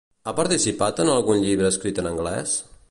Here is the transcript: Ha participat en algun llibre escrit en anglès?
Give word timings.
Ha 0.29 0.31
participat 0.39 1.03
en 1.03 1.11
algun 1.17 1.43
llibre 1.45 1.71
escrit 1.75 2.05
en 2.05 2.13
anglès? 2.13 2.59